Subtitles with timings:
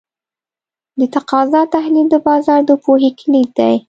[0.99, 3.75] د تقاضا تحلیل د بازار د پوهې کلید دی.